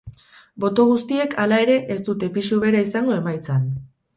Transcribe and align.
Boto 0.63 0.85
guztiek, 0.91 1.35
hala 1.43 1.61
ere, 1.65 1.75
ez 1.97 1.99
dute 2.09 2.33
pisu 2.39 2.61
bera 2.67 2.85
izango 2.89 3.17
emaitzan. 3.21 3.71